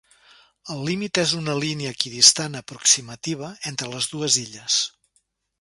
El 0.75 0.79
límit 0.87 1.19
és 1.23 1.33
una 1.41 1.55
línia 1.65 1.91
equidistant 1.97 2.57
aproximativa 2.63 3.53
entre 3.73 3.93
les 3.95 4.11
dues 4.15 4.43
illes. 4.49 4.83